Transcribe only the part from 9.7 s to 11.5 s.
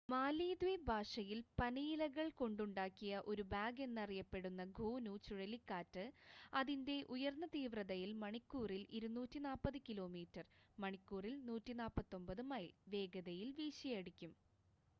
kilometre മണിക്കൂറിൽ